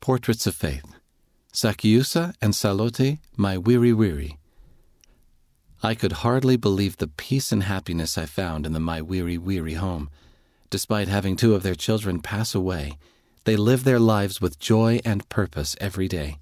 Portraits 0.00 0.46
of 0.46 0.54
Faith. 0.54 0.96
Sakiusa 1.52 2.34
and 2.40 2.54
Salote, 2.54 3.18
my 3.36 3.58
weary 3.58 3.92
weary. 3.92 4.38
I 5.82 5.94
could 5.94 6.12
hardly 6.24 6.56
believe 6.56 6.96
the 6.96 7.06
peace 7.06 7.52
and 7.52 7.64
happiness 7.64 8.16
I 8.16 8.24
found 8.24 8.64
in 8.64 8.72
the 8.72 8.80
My 8.80 9.02
Weary 9.02 9.36
Weary 9.36 9.74
home. 9.74 10.08
Despite 10.70 11.08
having 11.08 11.36
two 11.36 11.54
of 11.54 11.62
their 11.62 11.74
children 11.74 12.20
pass 12.20 12.54
away, 12.54 12.98
they 13.44 13.56
live 13.56 13.84
their 13.84 13.98
lives 13.98 14.40
with 14.40 14.58
joy 14.58 15.00
and 15.04 15.28
purpose 15.28 15.76
every 15.80 16.08
day. 16.08 16.38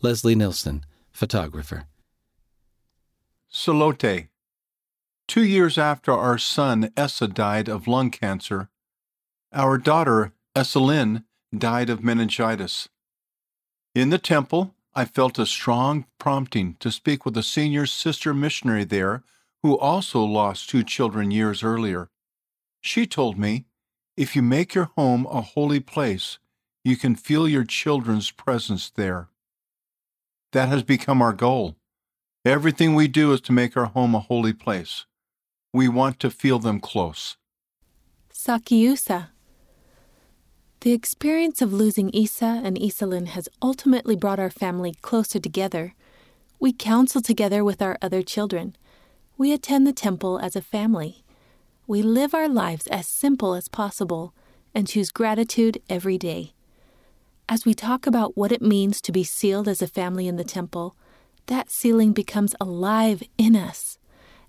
Leslie 0.00 0.34
Nilsson, 0.34 0.84
photographer. 1.10 1.84
Salote. 3.52 4.28
Two 5.28 5.44
years 5.44 5.76
after 5.76 6.12
our 6.12 6.38
son 6.38 6.90
Essa 6.96 7.28
died 7.28 7.68
of 7.68 7.86
lung 7.86 8.10
cancer, 8.10 8.68
our 9.52 9.76
daughter 9.76 10.32
Esselyn 10.54 11.24
died 11.56 11.90
of 11.90 12.02
meningitis. 12.02 12.88
In 13.94 14.10
the 14.10 14.18
temple, 14.18 14.74
I 14.94 15.04
felt 15.04 15.38
a 15.38 15.46
strong 15.46 16.06
prompting 16.18 16.76
to 16.80 16.90
speak 16.90 17.24
with 17.24 17.36
a 17.36 17.42
senior 17.42 17.86
sister 17.86 18.32
missionary 18.32 18.84
there 18.84 19.22
who 19.62 19.78
also 19.78 20.22
lost 20.22 20.70
two 20.70 20.82
children 20.82 21.30
years 21.30 21.62
earlier. 21.62 22.08
She 22.80 23.06
told 23.06 23.38
me, 23.38 23.66
if 24.16 24.34
you 24.34 24.42
make 24.42 24.74
your 24.74 24.90
home 24.96 25.26
a 25.26 25.40
holy 25.40 25.80
place, 25.80 26.38
you 26.84 26.96
can 26.96 27.16
feel 27.16 27.48
your 27.48 27.64
children's 27.64 28.30
presence 28.30 28.88
there. 28.90 29.28
That 30.52 30.68
has 30.68 30.82
become 30.82 31.20
our 31.20 31.32
goal. 31.32 31.76
Everything 32.44 32.94
we 32.94 33.08
do 33.08 33.32
is 33.32 33.40
to 33.42 33.52
make 33.52 33.76
our 33.76 33.86
home 33.86 34.14
a 34.14 34.20
holy 34.20 34.52
place. 34.52 35.04
We 35.72 35.88
want 35.88 36.20
to 36.20 36.30
feel 36.30 36.58
them 36.58 36.80
close. 36.80 37.36
Sakiusa. 38.32 39.28
The 40.86 40.92
experience 40.92 41.60
of 41.60 41.72
losing 41.72 42.10
Isa 42.10 42.60
and 42.62 42.78
Iselin 42.78 43.26
has 43.26 43.48
ultimately 43.60 44.14
brought 44.14 44.38
our 44.38 44.50
family 44.50 44.94
closer 45.02 45.40
together. 45.40 45.96
We 46.60 46.72
counsel 46.72 47.20
together 47.20 47.64
with 47.64 47.82
our 47.82 47.98
other 48.00 48.22
children. 48.22 48.76
We 49.36 49.52
attend 49.52 49.84
the 49.84 49.92
temple 49.92 50.38
as 50.38 50.54
a 50.54 50.62
family. 50.62 51.24
We 51.88 52.02
live 52.02 52.34
our 52.34 52.48
lives 52.48 52.86
as 52.86 53.08
simple 53.08 53.54
as 53.54 53.66
possible 53.66 54.32
and 54.76 54.86
choose 54.86 55.10
gratitude 55.10 55.82
every 55.90 56.18
day. 56.18 56.52
As 57.48 57.64
we 57.64 57.74
talk 57.74 58.06
about 58.06 58.36
what 58.36 58.52
it 58.52 58.62
means 58.62 59.00
to 59.00 59.10
be 59.10 59.24
sealed 59.24 59.66
as 59.66 59.82
a 59.82 59.88
family 59.88 60.28
in 60.28 60.36
the 60.36 60.44
temple, 60.44 60.94
that 61.46 61.68
sealing 61.68 62.12
becomes 62.12 62.54
alive 62.60 63.24
in 63.36 63.56
us. 63.56 63.98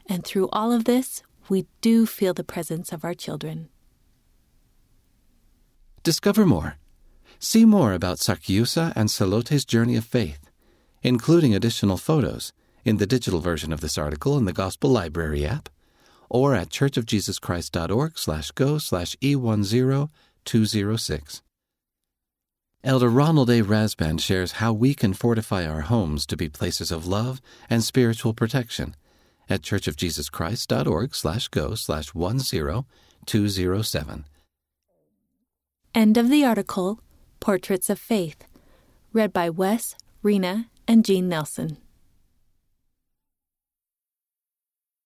And 0.06 0.24
through 0.24 0.50
all 0.50 0.72
of 0.72 0.86
this, 0.86 1.24
we 1.50 1.66
do 1.82 2.06
feel 2.06 2.36
the 2.36 2.44
presence 2.44 2.92
of 2.92 3.04
our 3.04 3.16
children. 3.16 3.70
Discover 6.08 6.46
more. 6.46 6.78
See 7.38 7.66
more 7.66 7.92
about 7.92 8.20
Sakiusa 8.20 8.94
and 8.96 9.12
Salote's 9.12 9.66
journey 9.66 9.98
of 9.98 10.06
faith, 10.06 10.50
including 11.04 11.54
additional 11.54 11.98
photos 11.98 12.54
in 12.86 12.96
the 12.96 13.06
digital 13.06 13.42
version 13.42 13.74
of 13.74 13.82
this 13.82 13.98
article 13.98 14.38
in 14.38 14.46
the 14.46 14.54
Gospel 14.54 14.90
Library 14.90 15.46
app 15.46 15.68
or 16.30 16.56
at 16.56 16.70
churchofjesuschrist.org 16.70 18.18
slash 18.18 18.52
go 18.52 18.78
slash 18.78 19.18
E10206. 19.22 21.42
Elder 22.86 23.10
Ronald 23.10 23.50
A. 23.50 23.62
Rasband 23.62 24.22
shares 24.22 24.54
how 24.64 24.72
we 24.72 24.94
can 24.94 25.14
fortify 25.14 25.68
our 25.68 25.82
homes 25.82 26.26
to 26.28 26.38
be 26.38 26.48
places 26.48 26.90
of 26.90 27.06
love 27.06 27.42
and 27.70 27.84
spiritual 27.84 28.34
protection 28.34 28.96
at 29.50 29.62
churchofjesuschrist.org 29.62 31.14
slash 31.14 31.50
go 31.50 31.76
slash 31.76 32.14
10207. 32.14 34.24
End 35.96 36.18
of 36.18 36.30
the 36.30 36.44
article 36.46 37.00
Portraits 37.40 37.90
of 37.90 38.00
Faith, 38.00 38.46
read 39.14 39.34
by 39.34 39.50
Wes, 39.50 39.96
Rena, 40.22 40.70
and 40.88 41.04
Jean 41.04 41.28
Nelson. 41.28 41.78